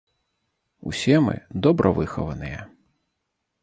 [0.91, 1.35] Усе мы
[1.69, 2.69] добра выхаваныя.